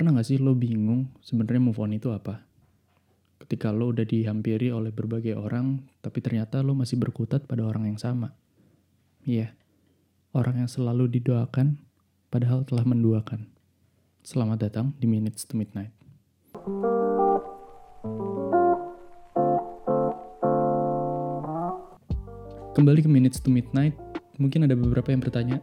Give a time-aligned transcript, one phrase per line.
[0.00, 2.40] Pernah gak sih lo bingung sebenarnya move on itu apa?
[3.44, 8.00] Ketika lo udah dihampiri oleh berbagai orang, tapi ternyata lo masih berkutat pada orang yang
[8.00, 8.32] sama.
[9.28, 9.52] Iya,
[10.32, 11.76] orang yang selalu didoakan,
[12.32, 13.44] padahal telah menduakan.
[14.24, 15.92] Selamat datang di Minutes to Midnight.
[22.72, 23.92] Kembali ke Minutes to Midnight,
[24.40, 25.60] mungkin ada beberapa yang bertanya,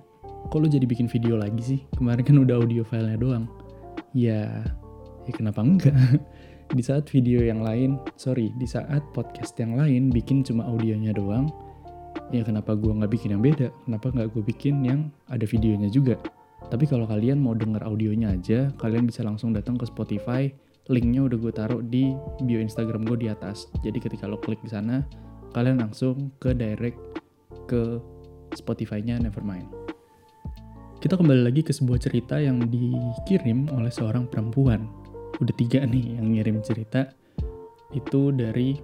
[0.54, 1.79] kok lo jadi bikin video lagi sih?
[1.97, 3.49] Kemarin kan udah audio filenya doang.
[4.18, 4.65] Ya,
[5.29, 5.93] ya kenapa enggak?
[6.73, 11.48] Di saat video yang lain, sorry, di saat podcast yang lain bikin cuma audionya doang,
[12.27, 13.71] ya kenapa gue nggak bikin yang beda?
[13.88, 16.20] Kenapa nggak gue bikin yang ada videonya juga?
[16.67, 20.52] Tapi kalau kalian mau denger audionya aja, kalian bisa langsung datang ke Spotify.
[20.91, 22.12] Linknya udah gue taruh di
[22.43, 23.71] bio Instagram gue di atas.
[23.79, 25.07] Jadi ketika lo klik di sana,
[25.55, 26.99] kalian langsung ke direct
[27.63, 28.04] ke
[28.59, 29.87] Spotify-nya Nevermind.
[30.97, 34.89] Kita kembali lagi ke sebuah cerita yang dikirim oleh seorang perempuan.
[35.37, 37.13] Udah tiga nih yang ngirim cerita.
[37.93, 38.81] Itu dari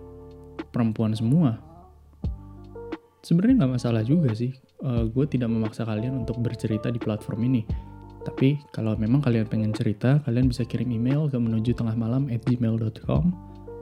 [0.69, 1.57] perempuan semua.
[3.25, 4.53] Sebenarnya nggak masalah juga sih.
[4.85, 7.65] Uh, gue tidak memaksa kalian untuk bercerita di platform ini.
[8.21, 12.45] Tapi kalau memang kalian pengen cerita, kalian bisa kirim email ke menuju tengah malam at
[12.45, 13.33] gmail.com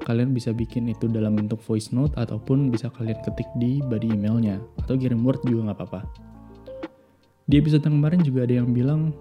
[0.01, 4.57] kalian bisa bikin itu dalam bentuk voice note ataupun bisa kalian ketik di body emailnya
[4.81, 6.30] atau kirim word juga nggak apa-apa.
[7.52, 9.11] Di episode yang kemarin juga ada yang bilang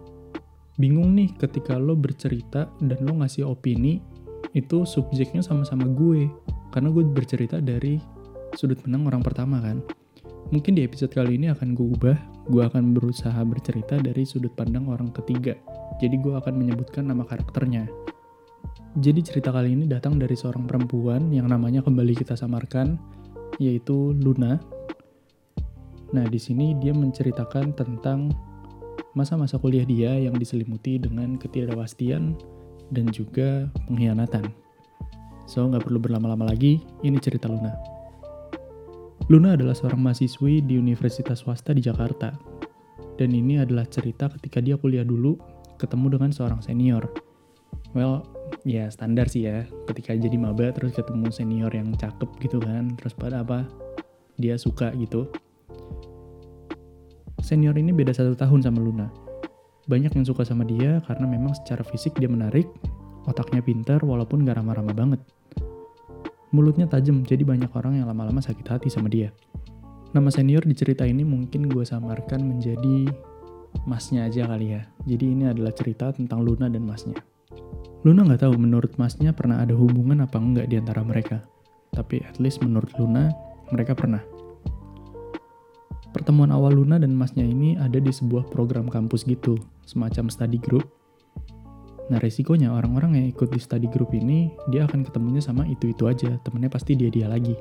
[0.78, 3.98] bingung nih ketika lo bercerita dan lo ngasih opini
[4.55, 6.31] itu subjeknya sama-sama gue
[6.70, 7.98] karena gue bercerita dari
[8.55, 9.83] sudut pandang orang pertama kan.
[10.55, 14.86] Mungkin di episode kali ini akan gue ubah, gue akan berusaha bercerita dari sudut pandang
[14.86, 15.58] orang ketiga.
[15.98, 17.91] Jadi gue akan menyebutkan nama karakternya.
[18.95, 22.95] Jadi cerita kali ini datang dari seorang perempuan yang namanya kembali kita samarkan,
[23.58, 24.62] yaitu Luna.
[26.11, 28.34] Nah, di sini dia menceritakan tentang
[29.14, 32.34] masa-masa kuliah dia yang diselimuti dengan ketidakpastian
[32.91, 34.50] dan juga pengkhianatan.
[35.47, 37.75] So, nggak perlu berlama-lama lagi, ini cerita Luna.
[39.30, 42.35] Luna adalah seorang mahasiswi di universitas swasta di Jakarta.
[43.14, 45.39] Dan ini adalah cerita ketika dia kuliah dulu,
[45.79, 47.06] ketemu dengan seorang senior.
[47.95, 48.27] Well,
[48.64, 53.17] ya standar sih ya ketika jadi maba terus ketemu senior yang cakep gitu kan terus
[53.17, 53.64] pada apa
[54.36, 55.33] dia suka gitu
[57.40, 59.08] senior ini beda satu tahun sama Luna.
[59.89, 62.68] Banyak yang suka sama dia karena memang secara fisik dia menarik
[63.28, 65.20] otaknya pintar walaupun gak ramah-ramah banget.
[66.50, 69.30] Mulutnya tajam jadi banyak orang yang lama-lama sakit hati sama dia.
[70.11, 73.06] Nama senior di cerita ini mungkin gue samarkan menjadi
[73.86, 74.83] masnya aja kali ya.
[75.06, 77.18] Jadi ini adalah cerita tentang Luna dan masnya.
[78.02, 81.46] Luna nggak tahu menurut masnya pernah ada hubungan apa enggak di antara mereka.
[81.95, 83.30] Tapi at least menurut Luna,
[83.70, 84.23] mereka pernah.
[86.11, 89.55] Pertemuan awal Luna dan masnya ini ada di sebuah program kampus gitu,
[89.87, 90.83] semacam study group.
[92.11, 96.35] Nah resikonya orang-orang yang ikut di study group ini, dia akan ketemunya sama itu-itu aja,
[96.43, 97.55] temennya pasti dia-dia lagi.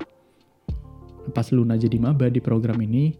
[1.30, 3.14] Pas Luna jadi maba di program ini,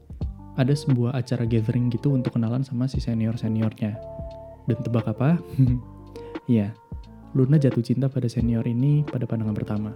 [0.58, 3.94] ada sebuah acara gathering gitu untuk kenalan sama si senior-seniornya.
[4.66, 5.38] Dan tebak apa?
[6.50, 6.74] Iya,
[7.38, 9.94] Luna jatuh cinta pada senior ini pada pandangan pertama.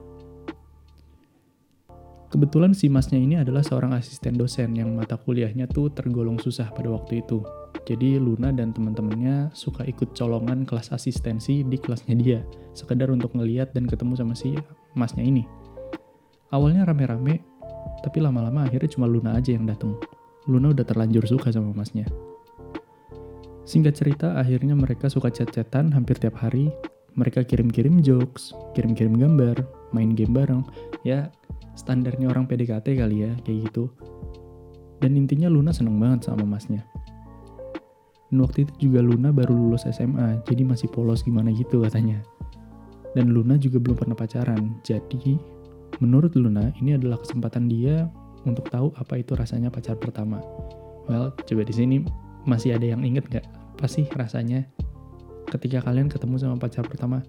[2.33, 6.89] Kebetulan si masnya ini adalah seorang asisten dosen yang mata kuliahnya tuh tergolong susah pada
[6.89, 7.45] waktu itu.
[7.85, 12.39] Jadi Luna dan teman-temannya suka ikut colongan kelas asistensi di kelasnya dia,
[12.73, 14.57] sekedar untuk ngeliat dan ketemu sama si
[14.97, 15.45] masnya ini.
[16.49, 17.37] Awalnya rame-rame,
[18.01, 19.93] tapi lama-lama akhirnya cuma Luna aja yang datang.
[20.49, 22.09] Luna udah terlanjur suka sama masnya.
[23.61, 26.73] Singkat cerita, akhirnya mereka suka chat-chatan hampir tiap hari,
[27.13, 29.61] mereka kirim-kirim jokes, kirim-kirim gambar,
[29.93, 30.65] main game bareng.
[31.05, 31.29] Ya,
[31.73, 33.89] standarnya orang PDKT kali ya, kayak gitu.
[35.01, 36.85] Dan intinya Luna seneng banget sama masnya.
[38.31, 42.23] Dan waktu itu juga Luna baru lulus SMA, jadi masih polos gimana gitu katanya.
[43.13, 45.37] Dan Luna juga belum pernah pacaran, jadi
[46.01, 48.09] menurut Luna ini adalah kesempatan dia
[48.43, 50.41] untuk tahu apa itu rasanya pacar pertama.
[51.05, 51.95] Well, coba di sini
[52.47, 53.45] masih ada yang inget gak?
[53.77, 54.65] Pasti rasanya
[55.53, 57.21] ketika kalian ketemu sama pacar pertama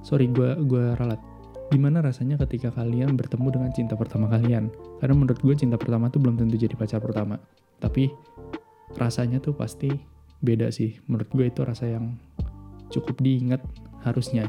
[0.00, 1.20] sorry gue gue ralat
[1.68, 4.72] gimana rasanya ketika kalian bertemu dengan cinta pertama kalian?
[5.00, 7.36] Karena menurut gue cinta pertama tuh belum tentu jadi pacar pertama.
[7.76, 8.08] Tapi
[8.96, 9.92] rasanya tuh pasti
[10.40, 10.96] beda sih.
[11.06, 12.16] Menurut gue itu rasa yang
[12.88, 13.60] cukup diingat
[14.02, 14.48] harusnya.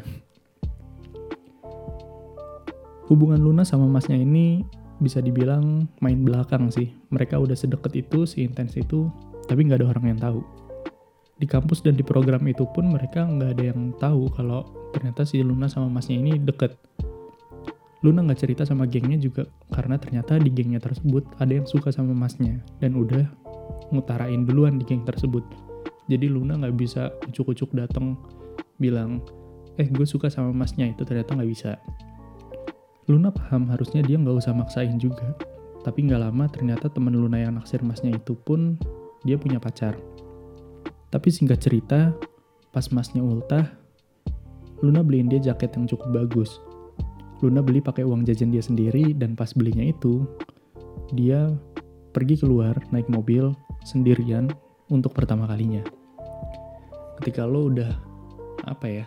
[3.12, 4.64] Hubungan Luna sama masnya ini
[5.04, 6.94] bisa dibilang main belakang sih.
[7.12, 9.12] Mereka udah sedekat itu seintens itu
[9.50, 10.40] tapi nggak ada orang yang tahu.
[11.40, 15.40] Di kampus dan di program itu pun mereka nggak ada yang tahu kalau ternyata si
[15.42, 16.89] Luna sama masnya ini deket.
[18.00, 19.44] Luna nggak cerita sama gengnya juga
[19.76, 23.28] karena ternyata di gengnya tersebut ada yang suka sama masnya dan udah
[23.92, 25.44] ngutarain duluan di geng tersebut.
[26.08, 28.16] Jadi Luna nggak bisa ucuk-ucuk dateng
[28.80, 29.20] bilang,
[29.76, 31.76] eh gue suka sama masnya itu ternyata nggak bisa.
[33.12, 35.36] Luna paham harusnya dia nggak usah maksain juga.
[35.84, 38.80] Tapi nggak lama ternyata temen Luna yang naksir masnya itu pun
[39.28, 40.00] dia punya pacar.
[41.10, 42.16] Tapi singkat cerita,
[42.72, 43.66] pas masnya ultah,
[44.80, 46.62] Luna beliin dia jaket yang cukup bagus.
[47.40, 50.28] Luna beli pakai uang jajan dia sendiri dan pas belinya itu,
[51.16, 51.56] dia
[52.12, 53.56] pergi keluar naik mobil
[53.88, 54.52] sendirian
[54.92, 55.80] untuk pertama kalinya.
[57.22, 57.92] Ketika lo udah
[58.68, 59.06] apa ya?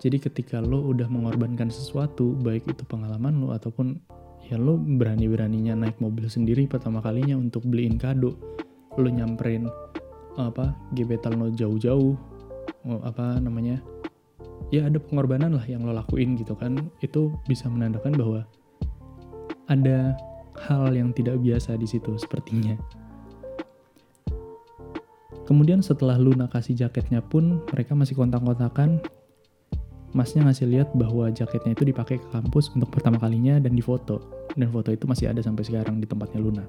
[0.00, 4.00] Jadi ketika lo udah mengorbankan sesuatu, baik itu pengalaman lo ataupun
[4.48, 8.36] ya lo berani-beraninya naik mobil sendiri pertama kalinya untuk beliin kado,
[8.96, 9.68] lo nyamperin
[10.36, 12.16] apa gebetan lo jauh-jauh,
[13.04, 13.80] apa namanya
[14.68, 18.40] ya ada pengorbanan lah yang lo lakuin gitu kan itu bisa menandakan bahwa
[19.70, 20.14] ada
[20.68, 22.76] hal yang tidak biasa di situ sepertinya.
[25.46, 29.02] Kemudian setelah Luna kasih jaketnya pun mereka masih kontak-kontakan.
[30.10, 34.22] Masnya ngasih lihat bahwa jaketnya itu dipakai ke kampus untuk pertama kalinya dan difoto.
[34.54, 36.64] Dan foto itu masih ada sampai sekarang di tempatnya Luna.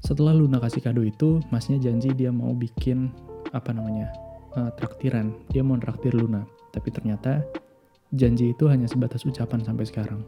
[0.00, 3.12] Setelah Luna kasih kado itu masnya janji dia mau bikin
[3.52, 4.12] apa namanya
[4.56, 5.32] uh, traktiran.
[5.52, 6.44] Dia mau traktir Luna
[6.74, 7.46] tapi ternyata
[8.10, 10.26] janji itu hanya sebatas ucapan sampai sekarang.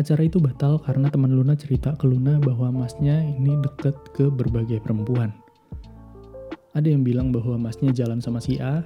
[0.00, 4.80] Acara itu batal karena teman Luna cerita ke Luna bahwa masnya ini deket ke berbagai
[4.80, 5.28] perempuan.
[6.72, 8.80] Ada yang bilang bahwa masnya jalan sama si A,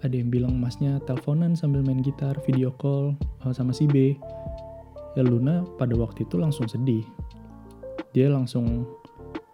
[0.00, 3.12] ada yang bilang masnya teleponan sambil main gitar, video call
[3.44, 4.16] eh, sama si B.
[5.12, 7.04] Ya Luna pada waktu itu langsung sedih.
[8.16, 8.88] Dia langsung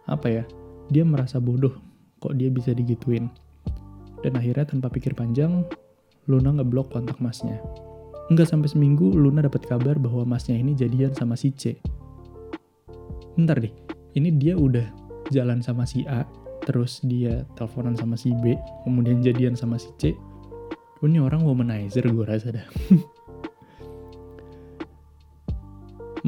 [0.06, 0.44] apa ya?
[0.86, 1.74] Dia merasa bodoh
[2.22, 3.26] kok dia bisa digituin.
[4.22, 5.66] Dan akhirnya tanpa pikir panjang,
[6.30, 7.58] Luna ngeblok kontak masnya.
[8.30, 11.74] Enggak sampai seminggu, Luna dapat kabar bahwa masnya ini jadian sama si C.
[13.34, 13.74] Bentar deh,
[14.14, 14.86] ini dia udah
[15.34, 16.22] jalan sama si A,
[16.62, 18.54] terus dia teleponan sama si B,
[18.86, 20.14] kemudian jadian sama si C.
[21.02, 22.66] Ini orang womanizer gue rasa dah.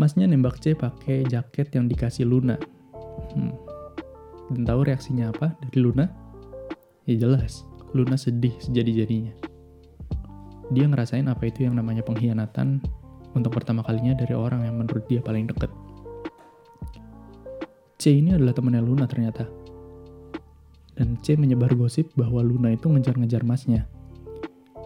[0.00, 2.58] Masnya nembak C pakai jaket yang dikasih Luna.
[3.38, 3.54] Hmm.
[4.50, 6.10] Dan tahu reaksinya apa dari Luna?
[7.06, 7.62] Ya jelas,
[7.94, 9.30] Luna sedih sejadi-jadinya.
[10.74, 12.82] Dia ngerasain apa itu yang namanya pengkhianatan
[13.38, 15.70] untuk pertama kalinya dari orang yang menurut dia paling deket.
[18.02, 19.46] C ini adalah temannya Luna ternyata.
[20.98, 23.86] Dan C menyebar gosip bahwa Luna itu ngejar-ngejar masnya.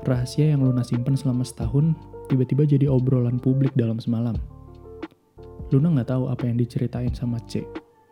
[0.05, 1.97] Rahasia yang Luna simpen selama setahun
[2.29, 4.37] tiba-tiba jadi obrolan publik dalam semalam.
[5.73, 7.65] Luna nggak tahu apa yang diceritain sama C,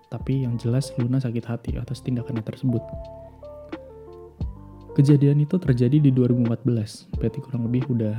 [0.09, 2.81] tapi yang jelas Luna sakit hati atas tindakannya tersebut.
[4.97, 8.17] Kejadian itu terjadi di 2014, berarti kurang lebih udah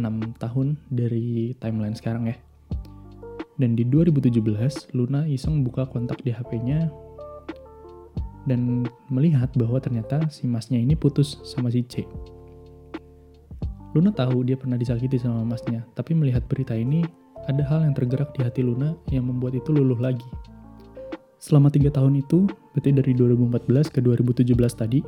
[0.00, 2.40] 6 tahun dari timeline sekarang ya.
[3.60, 6.88] Dan di 2017, Luna iseng buka kontak di HP-nya
[8.48, 12.08] dan melihat bahwa ternyata si masnya ini putus sama si C.
[13.92, 17.04] Luna tahu dia pernah disakiti sama masnya, tapi melihat berita ini,
[17.44, 20.24] ada hal yang tergerak di hati Luna yang membuat itu luluh lagi.
[21.36, 25.04] Selama tiga tahun itu, berarti dari 2014 ke 2017 tadi,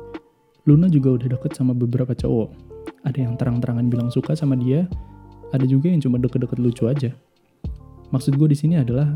[0.63, 2.55] Luna juga udah deket sama beberapa cowok.
[3.03, 4.87] Ada yang terang-terangan bilang suka sama dia,
[5.51, 7.11] ada juga yang cuma deket-deket lucu aja.
[8.15, 9.11] Maksud gue di sini adalah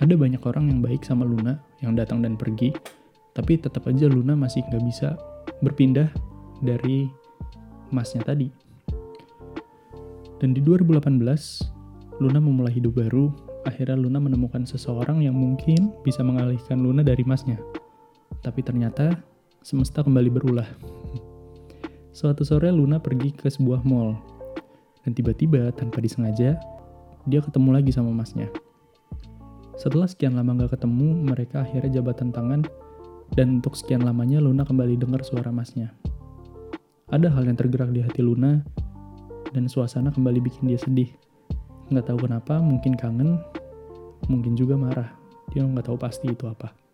[0.00, 2.72] ada banyak orang yang baik sama Luna yang datang dan pergi,
[3.36, 5.20] tapi tetap aja Luna masih nggak bisa
[5.60, 6.08] berpindah
[6.64, 7.12] dari
[7.92, 8.48] masnya tadi.
[10.40, 13.28] Dan di 2018, Luna memulai hidup baru.
[13.68, 17.60] Akhirnya Luna menemukan seseorang yang mungkin bisa mengalihkan Luna dari masnya.
[18.40, 19.35] Tapi ternyata
[19.66, 20.68] semesta kembali berulah.
[22.14, 24.14] Suatu sore Luna pergi ke sebuah mall.
[25.02, 26.54] Dan tiba-tiba, tanpa disengaja,
[27.26, 28.46] dia ketemu lagi sama masnya.
[29.74, 32.62] Setelah sekian lama gak ketemu, mereka akhirnya jabatan tangan,
[33.34, 35.90] dan untuk sekian lamanya Luna kembali dengar suara masnya.
[37.10, 38.62] Ada hal yang tergerak di hati Luna,
[39.50, 41.10] dan suasana kembali bikin dia sedih.
[41.90, 43.42] Nggak tahu kenapa, mungkin kangen,
[44.30, 45.10] mungkin juga marah.
[45.50, 46.85] Dia nggak tahu pasti itu apa.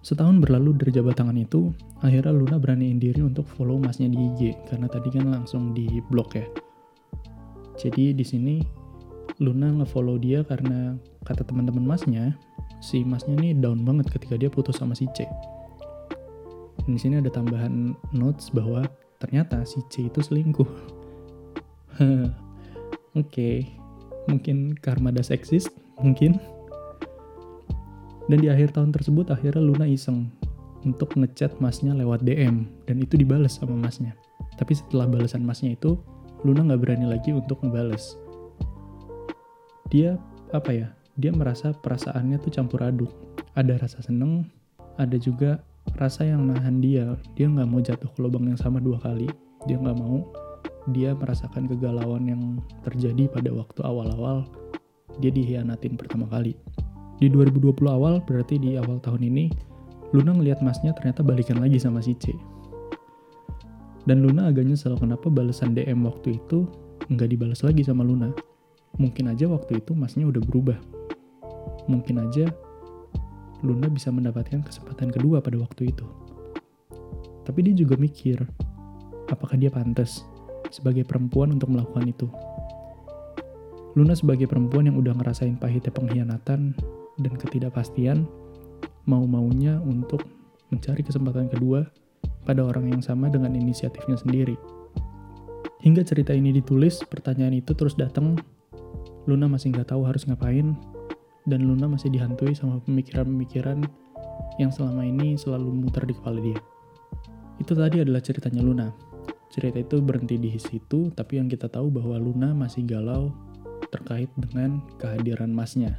[0.00, 4.56] Setahun berlalu dari jabat tangan itu, akhirnya Luna beraniin diri untuk follow masnya di IG
[4.72, 6.46] karena tadi kan langsung di blok ya.
[7.76, 8.64] Jadi di sini
[9.44, 12.32] Luna ngefollow dia karena kata teman-teman masnya,
[12.80, 15.28] si masnya ini down banget ketika dia putus sama si C.
[16.84, 18.88] Dan di sini ada tambahan notes bahwa
[19.20, 20.68] ternyata si C itu selingkuh.
[22.00, 22.32] Oke,
[23.16, 23.56] okay.
[24.32, 25.68] mungkin karma does exist,
[26.00, 26.40] mungkin.
[28.30, 30.30] Dan di akhir tahun tersebut akhirnya Luna iseng
[30.86, 34.14] untuk ngechat masnya lewat DM dan itu dibales sama masnya.
[34.54, 35.98] Tapi setelah balasan masnya itu,
[36.46, 38.14] Luna nggak berani lagi untuk ngebales.
[39.90, 40.14] Dia
[40.54, 40.88] apa ya?
[41.18, 43.10] Dia merasa perasaannya tuh campur aduk.
[43.58, 44.46] Ada rasa seneng,
[44.94, 45.58] ada juga
[45.96, 49.26] rasa yang nahan dia dia nggak mau jatuh ke lubang yang sama dua kali
[49.64, 50.22] dia nggak mau
[50.92, 52.42] dia merasakan kegalauan yang
[52.84, 54.44] terjadi pada waktu awal-awal
[55.18, 56.54] dia dihianatin pertama kali
[57.20, 59.52] di 2020 awal berarti di awal tahun ini
[60.10, 62.34] Luna ngelihat masnya ternyata balikan lagi sama si C
[64.08, 66.66] dan Luna agak nyesel kenapa balasan DM waktu itu
[67.12, 68.32] nggak dibalas lagi sama Luna
[68.98, 70.80] mungkin aja waktu itu masnya udah berubah
[71.86, 72.48] mungkin aja
[73.60, 76.06] Luna bisa mendapatkan kesempatan kedua pada waktu itu.
[77.44, 78.40] Tapi dia juga mikir,
[79.28, 80.24] apakah dia pantas
[80.72, 82.28] sebagai perempuan untuk melakukan itu.
[83.98, 86.72] Luna sebagai perempuan yang udah ngerasain pahitnya pengkhianatan
[87.20, 88.24] dan ketidakpastian,
[89.04, 90.24] mau-maunya untuk
[90.72, 91.84] mencari kesempatan kedua
[92.48, 94.56] pada orang yang sama dengan inisiatifnya sendiri.
[95.80, 98.36] Hingga cerita ini ditulis, pertanyaan itu terus datang.
[99.24, 100.76] Luna masih nggak tahu harus ngapain,
[101.48, 103.84] dan Luna masih dihantui sama pemikiran-pemikiran
[104.60, 106.60] yang selama ini selalu muter di kepala dia.
[107.60, 108.88] Itu tadi adalah ceritanya Luna.
[109.50, 113.32] Cerita itu berhenti di situ, tapi yang kita tahu bahwa Luna masih galau
[113.90, 115.98] terkait dengan kehadiran masnya.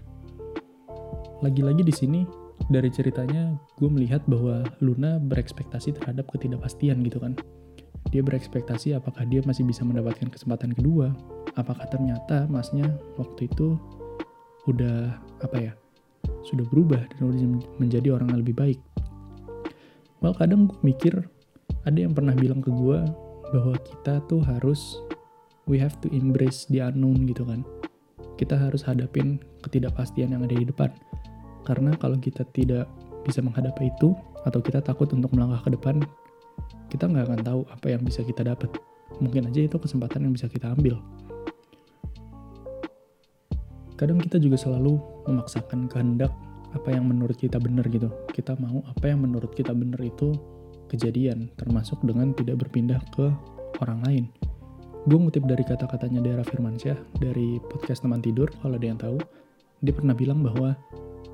[1.41, 2.21] Lagi-lagi di sini,
[2.69, 7.33] dari ceritanya gue melihat bahwa Luna berekspektasi terhadap ketidakpastian gitu kan.
[8.11, 11.15] Dia berekspektasi apakah dia masih bisa mendapatkan kesempatan kedua,
[11.55, 12.85] apakah ternyata masnya
[13.15, 13.79] waktu itu
[14.69, 15.73] udah apa ya
[16.45, 17.39] sudah berubah dan udah
[17.81, 18.79] menjadi orang yang lebih baik.
[20.21, 21.13] Well kadang gue mikir
[21.81, 22.99] ada yang pernah bilang ke gue
[23.51, 25.01] bahwa kita tuh harus
[25.65, 27.65] we have to embrace the unknown gitu kan.
[28.37, 30.93] Kita harus hadapin ketidakpastian yang ada di depan.
[31.71, 32.91] Karena kalau kita tidak
[33.23, 34.11] bisa menghadapi itu
[34.43, 36.03] atau kita takut untuk melangkah ke depan,
[36.91, 38.67] kita nggak akan tahu apa yang bisa kita dapat.
[39.23, 40.99] Mungkin aja itu kesempatan yang bisa kita ambil
[44.01, 44.97] kadang kita juga selalu
[45.29, 46.33] memaksakan kehendak
[46.73, 48.09] apa yang menurut kita benar gitu.
[48.33, 50.33] Kita mau apa yang menurut kita benar itu
[50.89, 53.29] kejadian, termasuk dengan tidak berpindah ke
[53.77, 54.25] orang lain.
[55.05, 59.21] Gue ngutip dari kata-katanya Dara Firmansyah dari podcast teman tidur, kalau ada yang tahu.
[59.85, 60.73] Dia pernah bilang bahwa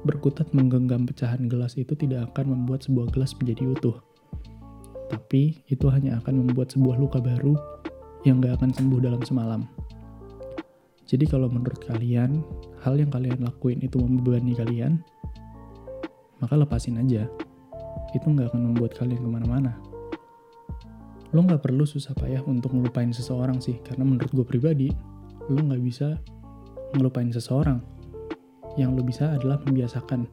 [0.06, 3.98] berkutat menggenggam pecahan gelas itu tidak akan membuat sebuah gelas menjadi utuh.
[5.08, 7.56] Tapi itu hanya akan membuat sebuah luka baru
[8.28, 9.62] yang gak akan sembuh dalam semalam.
[11.08, 12.44] Jadi kalau menurut kalian,
[12.84, 15.00] hal yang kalian lakuin itu membebani kalian,
[16.44, 17.32] maka lepasin aja.
[18.12, 19.80] Itu nggak akan membuat kalian ke mana-mana.
[21.32, 24.92] Lo nggak perlu susah payah untuk ngelupain seseorang sih, karena menurut gue pribadi,
[25.48, 26.20] lo nggak bisa
[27.00, 27.80] ngelupain seseorang.
[28.78, 30.30] Yang lo bisa adalah membiasakan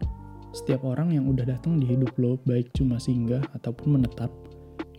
[0.54, 4.30] setiap orang yang udah datang di hidup lo, baik cuma singgah ataupun menetap,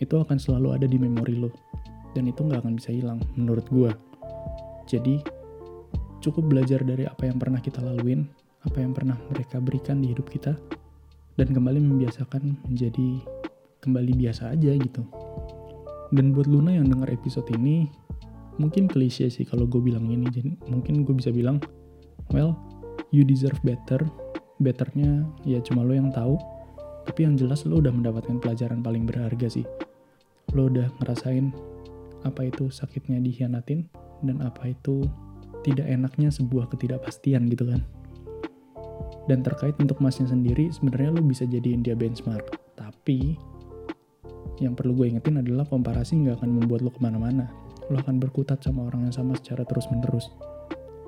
[0.03, 1.47] itu akan selalu ada di memori lo.
[2.11, 3.91] Dan itu nggak akan bisa hilang, menurut gue.
[4.83, 5.23] Jadi,
[6.19, 8.27] cukup belajar dari apa yang pernah kita laluin,
[8.67, 10.59] apa yang pernah mereka berikan di hidup kita,
[11.39, 13.23] dan kembali membiasakan menjadi
[13.79, 15.07] kembali biasa aja gitu.
[16.11, 17.87] Dan buat Luna yang dengar episode ini,
[18.59, 21.63] mungkin klise sih kalau gue bilang ini, jadi mungkin gue bisa bilang,
[22.35, 22.59] well,
[23.15, 24.03] you deserve better,
[24.59, 26.35] betternya ya cuma lo yang tahu,
[27.07, 29.63] tapi yang jelas lo udah mendapatkan pelajaran paling berharga sih.
[30.51, 31.55] Lo udah ngerasain
[32.27, 33.87] apa itu sakitnya dihianatin,
[34.27, 35.07] dan apa itu
[35.63, 37.81] tidak enaknya sebuah ketidakpastian gitu kan.
[39.25, 42.61] Dan terkait untuk masnya sendiri, sebenarnya lo bisa jadiin dia benchmark.
[42.77, 43.33] Tapi,
[44.61, 47.49] yang perlu gue ingetin adalah komparasi nggak akan membuat lo ke mana-mana.
[47.89, 50.29] Lo akan berkutat sama orang yang sama secara terus-menerus.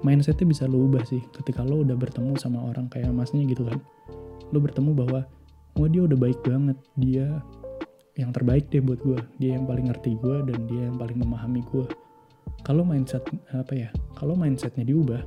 [0.05, 3.81] Mindsetnya bisa lo ubah sih ketika lo udah bertemu sama orang kayak masnya gitu kan.
[4.53, 5.25] Lo bertemu bahwa,
[5.77, 7.41] oh dia udah baik banget, dia
[8.17, 9.17] yang terbaik deh buat gue.
[9.41, 11.85] Dia yang paling ngerti gue dan dia yang paling memahami gue
[12.67, 13.23] kalau mindset
[13.55, 13.89] apa ya
[14.19, 15.23] kalau mindsetnya diubah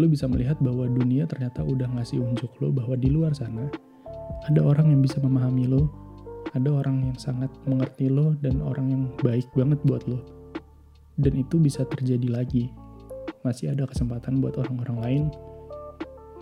[0.00, 3.68] lo bisa melihat bahwa dunia ternyata udah ngasih unjuk lo bahwa di luar sana
[4.48, 5.92] ada orang yang bisa memahami lo
[6.56, 10.24] ada orang yang sangat mengerti lo dan orang yang baik banget buat lo
[11.20, 12.72] dan itu bisa terjadi lagi
[13.42, 15.22] masih ada kesempatan buat orang-orang lain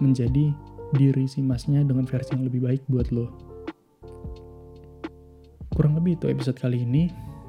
[0.00, 0.52] menjadi
[0.96, 3.28] diri si masnya dengan versi yang lebih baik buat lo
[5.72, 7.08] kurang lebih itu episode kali ini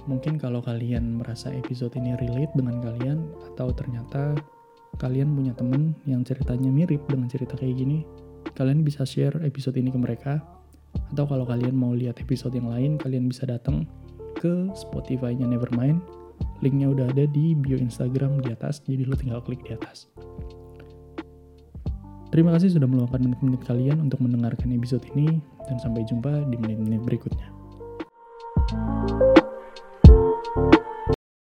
[0.10, 3.22] Mungkin kalau kalian merasa episode ini relate dengan kalian
[3.54, 4.34] atau ternyata
[4.98, 8.02] kalian punya temen yang ceritanya mirip dengan cerita kayak gini,
[8.58, 10.42] kalian bisa share episode ini ke mereka.
[11.14, 13.86] Atau kalau kalian mau lihat episode yang lain, kalian bisa datang
[14.42, 16.02] ke Spotify-nya Nevermind.
[16.62, 20.08] Linknya udah ada di bio Instagram di atas, jadi lo tinggal klik di atas.
[22.32, 27.04] Terima kasih sudah meluangkan menit-menit kalian untuk mendengarkan episode ini, dan sampai jumpa di menit-menit
[27.04, 27.51] berikutnya.